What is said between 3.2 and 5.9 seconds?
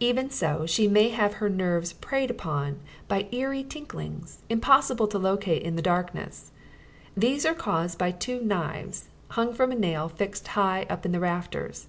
eerie tinklings, impossible to locate in the